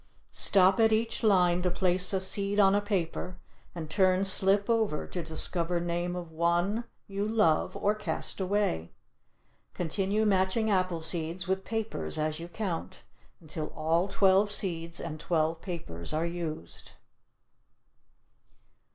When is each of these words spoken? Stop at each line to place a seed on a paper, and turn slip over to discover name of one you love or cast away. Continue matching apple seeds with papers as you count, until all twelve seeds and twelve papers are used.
Stop 0.31 0.79
at 0.79 0.91
each 0.91 1.21
line 1.21 1.61
to 1.61 1.69
place 1.69 2.11
a 2.11 2.19
seed 2.19 2.59
on 2.59 2.73
a 2.73 2.81
paper, 2.81 3.37
and 3.75 3.87
turn 3.87 4.25
slip 4.25 4.67
over 4.67 5.05
to 5.05 5.21
discover 5.21 5.79
name 5.79 6.15
of 6.15 6.31
one 6.31 6.85
you 7.05 7.23
love 7.23 7.77
or 7.77 7.93
cast 7.93 8.39
away. 8.39 8.91
Continue 9.75 10.25
matching 10.25 10.71
apple 10.71 11.01
seeds 11.01 11.47
with 11.47 11.63
papers 11.63 12.17
as 12.17 12.39
you 12.39 12.47
count, 12.47 13.03
until 13.39 13.67
all 13.75 14.07
twelve 14.07 14.51
seeds 14.51 14.99
and 14.99 15.19
twelve 15.19 15.61
papers 15.61 16.13
are 16.13 16.25
used. 16.25 16.93